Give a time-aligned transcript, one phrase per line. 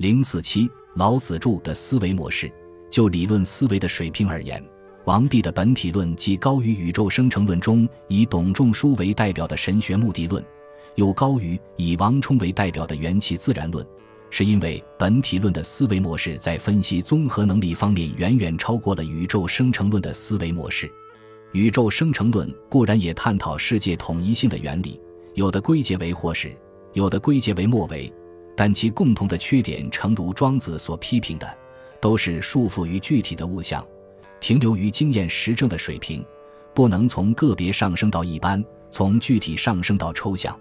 [0.00, 2.50] 零四七，老子著的思维模式。
[2.88, 4.64] 就理论思维的水平而言，
[5.04, 10.42] 王弼的本体论既高于宇宙生成论中以董仲舒为代表的神学目的论，
[10.94, 13.86] 又高于以王充为代表的元气自然论。
[14.30, 20.90] 是因为本体论的思维模式在分析综合能力方面远远超过了宇宙生成论的思维模式。
[21.52, 24.98] 宇宙生成论固然也探讨世界统一性的原理，
[25.34, 26.56] 有的归结为或是，
[26.94, 28.10] 有的归结为末尾，
[28.56, 31.58] 但其共同的缺点，诚如庄子所批评的，
[32.00, 33.86] 都是束缚于具体的物象，
[34.40, 36.24] 停留于经验实证的水平，
[36.74, 40.58] 不能从个别上升到一般，从具体上升到抽象。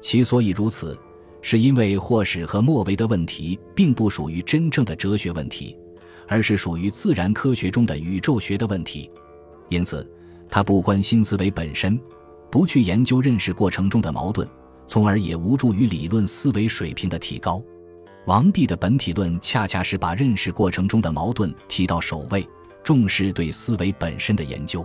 [0.00, 0.98] 其所以如此。
[1.42, 5.74] 是因为或始和末为的问题并不属于真正的哲学问题，
[6.28, 9.10] 而是属于自然科学中的宇宙学的问题，
[9.70, 10.06] 因此
[10.50, 11.98] 他不关心思维本身，
[12.50, 14.46] 不去研究认识过程中的矛盾，
[14.90, 17.62] 从而也无助于理论思维水平的提高。
[18.26, 22.44] 王弼的本体论恰恰是把认识过程中的矛盾提到首位，
[22.82, 24.84] 重视对思维本身的研究。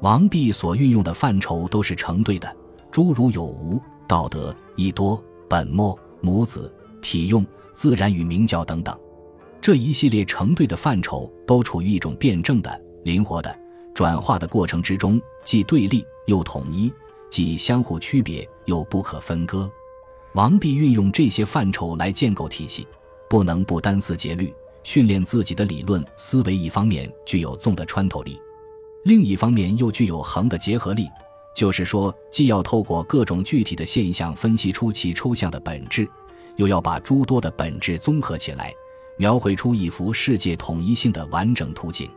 [0.00, 2.56] 王弼所运用的范畴都是成对的，
[2.92, 5.20] 诸如有无、道德、义多。
[5.48, 6.72] 本末、母子、
[7.02, 7.44] 体用、
[7.74, 8.96] 自然与明教等等，
[9.60, 13.54] 这一系列成对的范畴都处于一种辩证的、灵活的
[13.92, 16.90] 转化的过程之中，既对立又统一，
[17.28, 19.70] 既相互区别又不可分割。
[20.34, 22.86] 王弼运用这些范畴来建构体系，
[23.28, 26.56] 不能不单思竭虑，训练自己的理论思维。
[26.56, 28.40] 一方面具有纵的穿透力，
[29.04, 31.06] 另一方面又具有横的结合力。
[31.54, 36.08] 就是说，既要透过各种具体的现象分析出其抽象的本质，
[36.56, 38.72] 又要把诸多的本质综合起来，
[39.18, 42.08] 描绘出一幅世界统一性的完整图景。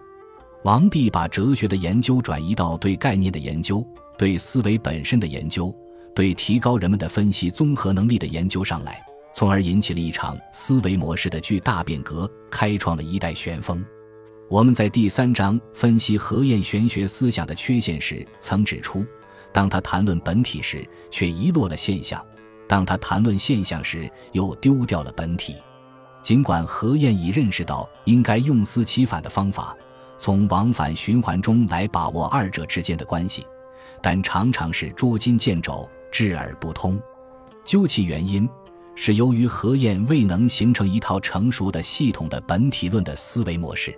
[0.64, 3.86] 王弼把哲学的研究转移到对概念的研究、
[4.18, 5.76] 对思维本身的研究、
[6.16, 13.86] 对提高人们的分析综合能力的研究上来，从而引起了一场思维模式的巨大变革，开创了一代旋风。
[14.50, 19.06] 我们在第三章分析何晏玄学思想的缺陷时，曾指出。
[19.52, 22.20] 当他谈论本体时，却遗落了现象；
[22.68, 25.56] 当他谈论现象时，又丢掉了本体。
[26.24, 29.76] 尽管何晏已认识到应该用思其反的方法，
[30.18, 33.46] 从往返循环中来把握二者之间的关系，
[34.02, 36.98] 但常常是捉襟见肘、智而不通。
[37.66, 38.48] 究其原因，
[38.96, 43.94] 是由于何晏未能形成一套成熟的系统的本体论的思维模式。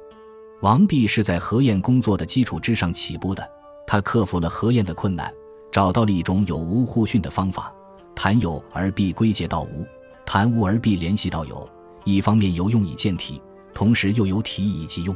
[0.62, 3.48] 王弼是在何晏工作的基础之上起步的，
[3.86, 5.32] 他克服了何晏的困难。
[5.72, 7.72] 找到了一种有无互训的方法，
[8.16, 9.86] 谈有而必归结到无，
[10.26, 11.70] 谈无而必联系到有。
[12.04, 13.40] 一方面有用以见体，
[13.76, 15.16] 同时又有体以及用。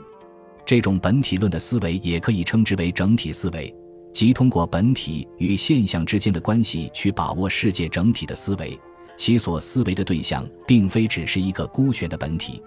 [0.63, 3.73] 这种本体论的思维也可以称之为整体思维，
[4.11, 8.79] 即通过本体与现象之间的关系去把握世界整体的思维。
[9.17, 12.61] 其所思维的对象，并非只是一个孤悬的本体，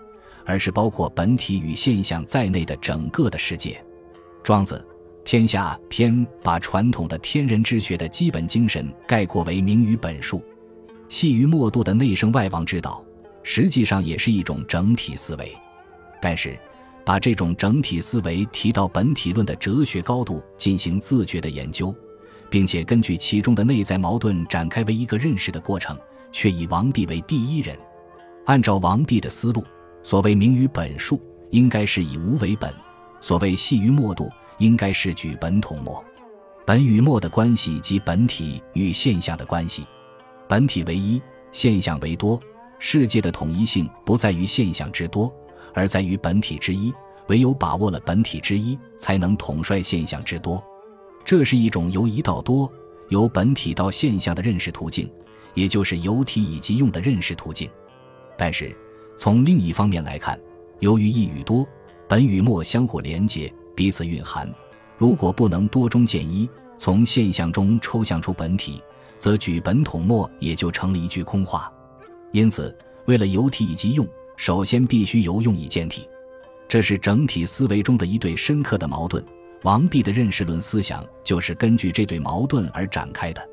[0.44, 3.82] 而是包括本体与现象在内的整个的世界。
[4.42, 4.84] 庄子。
[5.26, 10.44] 天下篇把传统的天人之学的基本精神概括为明于本数，
[11.08, 13.02] 细于末度的内圣外王之道，
[13.42, 15.50] 实际上也是一种整体思维。
[16.20, 16.58] 但是，
[17.04, 21.94] 把这种整体思维提到本体论的哲学高度进行自觉的研究，
[22.50, 25.98] 并且根据其中的内在矛盾展开为一个认识的过程，
[26.32, 27.76] 却以王弼为第一人。
[28.46, 29.64] 按照王弼的思路，
[30.02, 31.20] 所谓明于本数，
[31.50, 32.70] 应该是以无为本；
[33.20, 34.30] 所谓细于末度。
[34.58, 36.02] 应该是举本统末，
[36.64, 39.84] 本与末的关系及本体与现象的关系。
[40.46, 42.40] 本体为一，现象为多。
[42.78, 45.34] 世界的统一性不在于现象之多，
[45.74, 46.94] 而在于本体之一。
[47.28, 50.62] 唯有把握了本体之一，才能统帅现象之多。
[51.24, 52.70] 这是一种由一到多、
[53.08, 55.10] 由本体到现象的认识途径，
[55.54, 57.70] 也就是由体以及用的认识途径。
[58.36, 58.76] 但是，
[59.16, 60.38] 从另一方面来看，
[60.80, 61.66] 由于一与多、
[62.06, 63.50] 本与末相互连接。
[63.74, 64.46] 彼此蕴含，
[64.98, 66.48] 如果不能多中见一，
[66.78, 68.82] 从现象中抽象出本体，
[69.18, 71.72] 则举本统末也就成了一句空话。
[72.32, 72.76] 因此，
[73.06, 76.08] 为了由体以及用，首先必须由用以见体，
[76.68, 79.24] 这是整体思维中的一对深刻的矛盾。
[79.62, 83.48] 王弼的认识论思想就是根据这对矛盾而展开的。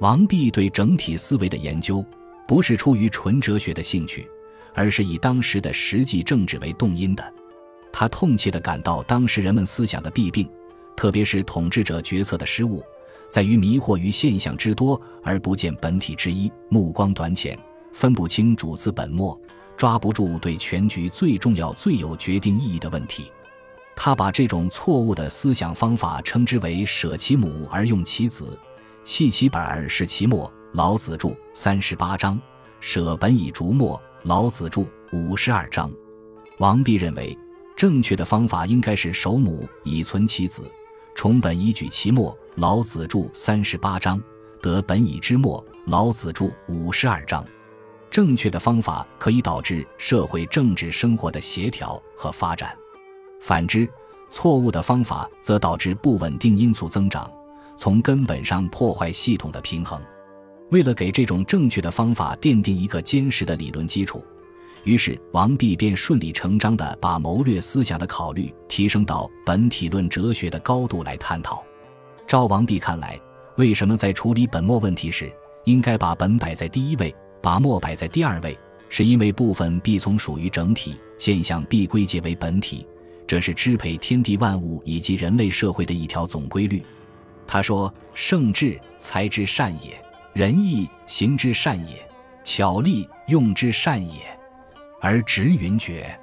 [0.00, 2.04] 王弼对整体思维的研究，
[2.48, 4.28] 不是出于纯哲学的兴趣，
[4.74, 7.32] 而是以当时的实际政治为动因的。
[7.92, 10.48] 他痛切地感到当时人们思想的弊病，
[10.96, 12.82] 特别是统治者决策的失误，
[13.28, 17.56] 在于迷惑于现象之多而不见本体之一，目光短浅，
[17.92, 19.40] 分不清主次本末，
[19.76, 23.30] 抓不住对全局最重要、最有决定意义的问题。
[23.96, 28.58] 他把这种错误的思想方法称之为“舍其母而用其子，
[29.04, 30.52] 弃其本而事其末”。
[30.74, 32.40] 老子著三十八章：
[32.80, 35.88] 舍本以逐末，老子著五十二章。
[36.58, 37.38] 王弼认为，
[37.76, 40.62] 正确的方法应该是守母以存其子，
[41.14, 42.36] 重本以举其末。
[42.56, 44.20] 老子著三十八章，
[44.60, 45.64] 得本以知末。
[45.86, 47.44] 老子著五十二章。
[48.14, 52.72] 正确的方法可以导致社会政治生活的协调和发展，
[53.40, 53.88] 反之，
[54.30, 57.28] 错误的方法则导致不稳定因素增长，
[57.76, 60.00] 从根本上破坏系统的平衡。
[60.70, 64.24] 为了给这种正确的方法奠定一个坚实的理论基础，
[64.84, 71.64] 于是王弼便顺理成章地把谋略思想的考虑提升到本体论哲学的高度来探讨。
[72.28, 73.20] 照王弼看来，
[73.56, 75.32] 为什么在处理本末问题时，
[75.64, 77.12] 应该把本摆在第一位，
[77.44, 78.58] 把末摆在第二位？
[78.88, 82.86] 是因为部分必从属于整体，现象必归结为本体，
[83.26, 86.82] 这是支配天地万物以及人类社会的一条总规律。
[87.46, 90.02] 他说：“圣智才之善也。”
[90.32, 91.96] 仁义行之善也，
[92.44, 94.20] 巧力用之善也，
[94.98, 96.18] 而直云绝，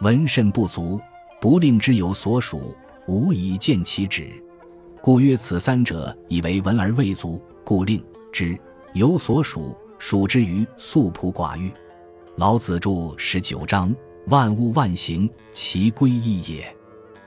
[0.00, 1.00] 文甚不足，
[1.40, 2.74] 不令之有所属，
[3.06, 4.32] 无以见其旨。
[5.00, 8.58] 故曰：此三者，以为文而未足，故令之
[8.94, 11.72] 有所属，属之于素朴寡欲。
[12.36, 13.94] 老子著十九章：
[14.26, 16.76] 万物万行，其归一也。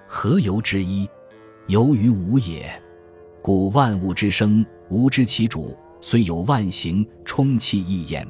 [0.07, 1.09] 何由之一？
[1.67, 2.69] 由于无也。
[3.41, 5.75] 故万物之生，无知其主。
[6.01, 8.27] 虽有万行，充气一焉。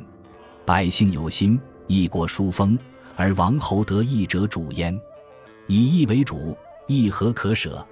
[0.65, 2.77] 百姓有心，一国殊风，
[3.15, 4.97] 而王侯得义者主焉。
[5.67, 6.57] 以义为主，
[6.87, 7.85] 义何可舍？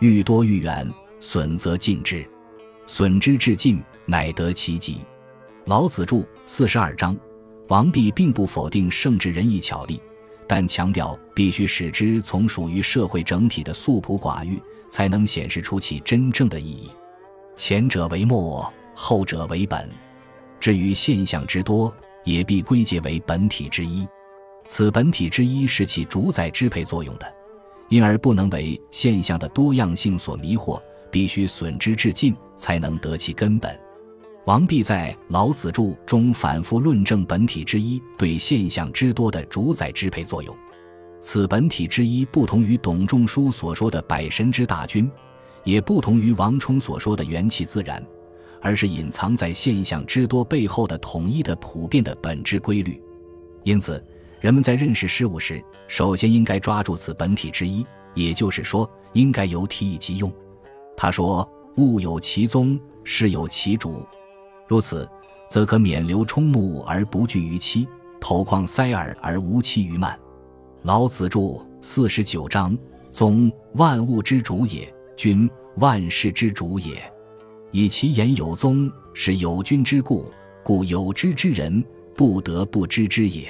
[0.00, 0.88] 欲多欲远，
[1.20, 2.26] 损则尽之。
[2.86, 4.98] 损之至尽，乃得其极。
[5.64, 7.16] 老子著四十二章。
[7.68, 10.00] 王弼并不否定圣智仁义巧力，
[10.46, 14.60] 但强调必须使之从属于社会整体的素朴寡欲，
[14.90, 16.90] 才能显示出其真正的意义。
[17.56, 18.70] 前者为末。
[18.94, 19.88] 后者为本，
[20.60, 21.90] 至于现象之多，
[22.24, 24.06] 也必归结为本体之一。
[24.66, 27.34] 此本体之一是起主宰支配作用的，
[27.88, 30.78] 因而不能为现象的多样性所迷惑，
[31.10, 33.74] 必须损之至尽，才能得其根本。
[34.44, 40.56] 王弼在《老子著》中反复论证本体之一对现象之多的主宰支配作用。
[41.20, 45.08] 此本体之一不同于董仲舒所说的百神之大军，
[45.62, 48.04] 也不同于王充所说的元气自然。
[48.64, 53.02] 而是隐藏在现象之多背后的统一的普遍的本质规律，
[53.64, 54.00] 因此，
[54.40, 57.84] 人们在认识事物时，首先应该抓住此本体之一，
[58.14, 60.32] 也就是说，应该由体以及用。
[60.96, 64.06] 他说：“物有其宗，事有其主。
[64.72, 65.06] 如此，
[65.50, 67.86] 则可免流冲目而不惧于期，
[68.18, 70.18] 投旷塞耳而无期于慢。”
[70.84, 72.74] 老子著四十九章：
[73.10, 75.46] 宗，万物之主也；君，
[75.76, 76.94] 万事之主也。
[77.70, 80.24] 以其言有宗，是有君之故，
[80.64, 81.84] 故有知之人
[82.16, 83.46] 不得不知之也。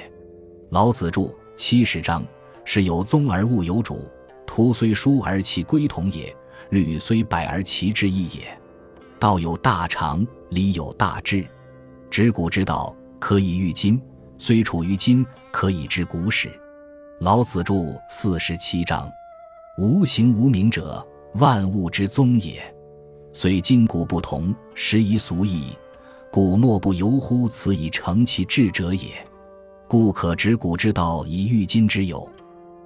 [0.71, 2.21] 老子著七十章：
[2.65, 4.01] 是有宗而物有主，
[4.45, 6.35] 图虽疏而其归同也，
[6.69, 8.59] 律虽百而其志异也。
[9.23, 11.47] 道有大常，理有大智。
[12.11, 13.97] 执古之道，可以御今；
[14.37, 16.51] 虽处于今，可以知古始。
[17.21, 17.73] 老子著
[18.09, 19.09] 四十七章：
[19.77, 21.01] 无形无名者，
[21.35, 22.61] 万物之宗也。
[23.31, 25.67] 虽今古不同，时宜俗矣。
[26.29, 29.07] 故莫不由乎此以成其志者也。
[29.87, 32.29] 故可执古之道以御今之有。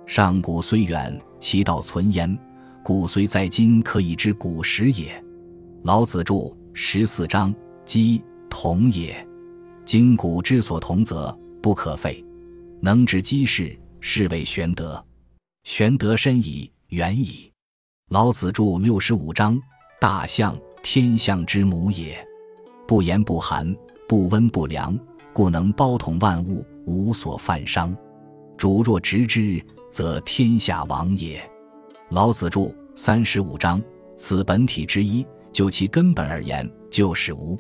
[0.05, 2.37] 上古虽远，其道存焉；
[2.83, 5.19] 古虽在今，可以知古时也。
[5.87, 9.25] 老子著十四章：鸡同也。
[9.85, 11.31] 今古之所同，则
[11.63, 12.21] 不可废。
[12.81, 15.01] 能知鸡事，是谓玄德。
[15.63, 17.49] 玄德深矣，远矣。
[18.09, 19.57] 老子著六十五章。
[19.97, 22.17] 大象，天象之母也。
[22.85, 23.73] 不严不寒，
[24.09, 24.93] 不温不凉，
[25.31, 27.95] 故能包统万物，无所犯伤。
[28.57, 31.41] 主若执之，则天下亡也。
[32.09, 33.81] 老子著三十五章。
[34.17, 35.23] 此本体之一，
[35.57, 37.57] 就其根本而言，就是无。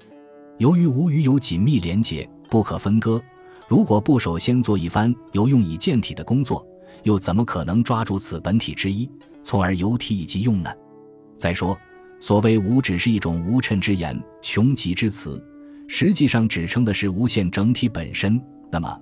[0.59, 3.19] 由于无与有紧密连结，不可分割。
[3.67, 6.63] 如果不首先做一番由用以见体的工作，
[7.01, 9.09] 又怎么可能抓住此本体之一，
[9.43, 10.71] 从而由体以及用呢？
[11.39, 11.75] 再说。
[12.19, 15.43] 所谓无，只是一种无称之言、穷极之词，
[15.87, 18.39] 实际上指称的是无限整体本身。
[18.71, 18.95] 那么，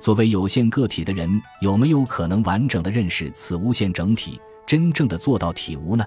[0.00, 6.04] 作为有限个体的人，有没有可能完整的认识此无限整体，真正的做到体无呢？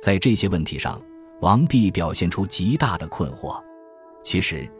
[0.00, 1.00] 在这些问题上，
[1.42, 3.60] 王弼表现出极大的困惑。
[4.22, 4.70] 其实，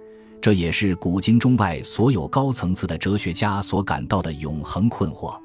[0.40, 5.36] 这也是古今中外所有高层次的哲学家所感到的永恒困惑。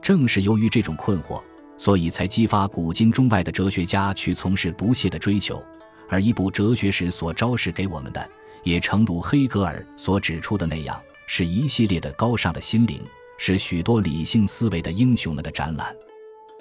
[0.00, 1.42] 正是由于这种困惑。
[1.78, 5.60] 所以才激发古今中外的哲学家去从事不懈的追求，
[6.08, 8.30] 而一部哲学史所昭示给我们的，
[8.62, 13.02] 也诚如黑格尔所指出的那样，是一系列的高尚的心灵，
[13.36, 15.92] 是许多理性思维的英雄们的展览。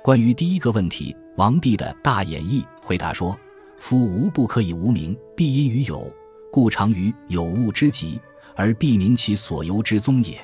[0.01, 3.38] 关于第一个问题，王弼的大演义回答说
[3.81, 6.09] ：“夫无不可以无名，必因于有，
[6.51, 8.21] 故常于有物之极，
[8.55, 10.39] 而必明其所由之宗也。”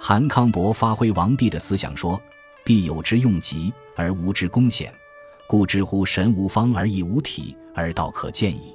[0.00, 2.18] 韩康伯发挥王弼的思想说
[2.64, 4.90] ：“必有之用极，而无之功显，
[5.46, 8.74] 故知乎神无方而亦无体，而道可见矣。”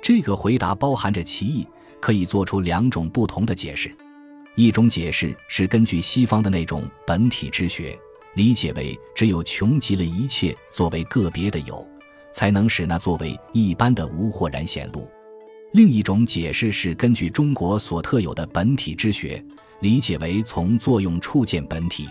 [0.00, 1.68] 这个回答包含着歧义，
[2.00, 3.94] 可以做出两种不同的解释。
[4.54, 7.96] 一种解释是根据西方的那种本体之学。
[8.34, 11.86] 理解为只有穷极了一切作为个别的有，
[12.36, 15.08] 才能使那作为一般的无豁然显露。
[15.72, 19.42] 另一种解释是根据中国所特有的本体之学，
[19.80, 22.06] 理解为从作用处见本体。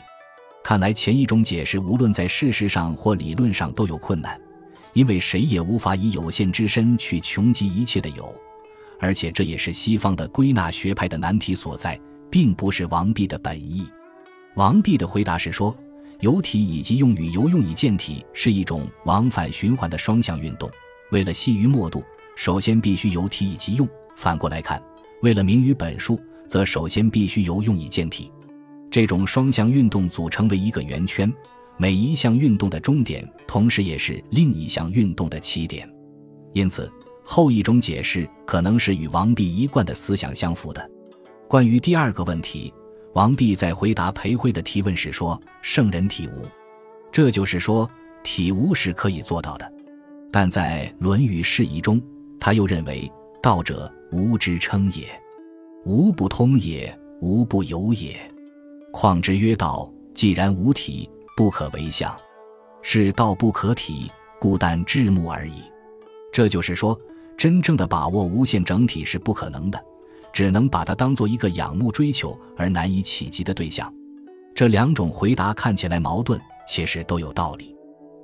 [0.64, 4.36] 看来前一种解释无论在事实上或理论上都有困难，
[4.94, 8.36] 因为谁也无法以有限之身去穷极一切的有，
[9.00, 12.02] 而且这也是西方的归纳学派的难题所在，
[12.32, 13.88] 并不是王弼的本意。
[14.56, 15.76] 王弼的回答是说。
[16.20, 20.70] 有体以及用与游用以见体是一种往返循环的双向运动。
[21.12, 22.04] 为了细于末度，
[22.36, 24.82] 首先必须有体以及用；反过来看，
[25.22, 28.32] 为了明于本数，则首先必须由用以见体。
[28.90, 31.32] 这种双向运动组成为一个圆圈，
[31.78, 35.90] 每一项运动的终点，同时也是另一项运动的起点。
[36.54, 36.92] 因此，
[37.24, 40.90] 后一种解释可能是与王弼一贯的思想相符的。
[41.48, 42.74] 关于第二个问题。
[43.16, 46.46] 王弼在回答裴辉的提问时说：“圣人体无，
[47.14, 47.90] 这就是说
[48.26, 49.74] 体无是可以做到的。
[50.34, 52.02] 但在《论语释疑》中，
[52.42, 53.10] 他又认为
[53.42, 55.08] 道者无之称也，
[55.86, 58.20] 无不通也，无不有也。
[58.92, 62.14] 况之曰道，既然无体，不可为相，
[62.82, 65.64] 是道不可体，故但至目而已。
[66.34, 67.00] 这就是说，
[67.38, 69.82] 真正的把握无限整体是不可能的。”
[70.36, 73.90] 只能把它当做一个仰慕、追求而难以企及的对象。
[74.54, 76.38] 这两种回答看起来矛盾，
[76.68, 77.74] 其实都有道理。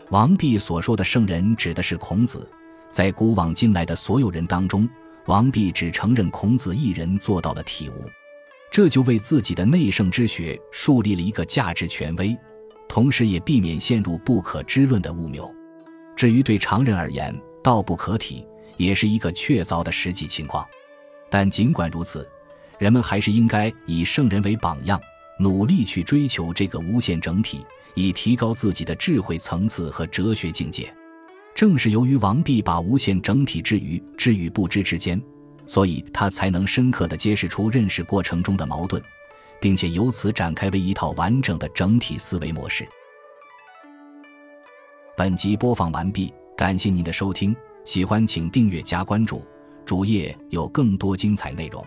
[0.10, 2.46] 王弼所说的圣人指的是孔子，
[2.90, 4.90] 在古往今来的所有人当中，
[5.28, 7.94] 王弼只承认孔子一人做到了体悟，
[8.70, 12.38] 这就为自己的内圣之学树立了一个价值权威，
[12.90, 15.50] 同时也避免陷入不可知论的误谬。
[16.18, 20.68] 至于对常人而言，道不可体，也是一个确凿的实际情况。
[21.32, 22.30] 但尽管如此，
[22.78, 25.02] 人们还是应该以圣人为榜样，
[25.40, 30.94] 努力去追求这个无限整体，以提高自己的智慧层次和哲学境界。
[31.56, 35.22] 正是由于王弼把无限整体置于知与不知之间，
[35.66, 39.02] 所以他才能深刻地揭示出认识过程中的矛盾，
[39.62, 42.86] 并且由此展开为一套完整的整体思维模式。
[45.16, 49.46] 本集播放完毕，感谢您的收听，喜欢请订阅加关注。
[49.86, 51.86] 主页有更多精彩内容。